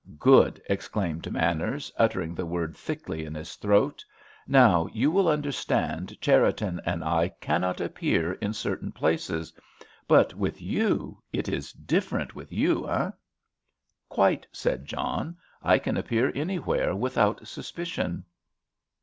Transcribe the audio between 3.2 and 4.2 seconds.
in his throat.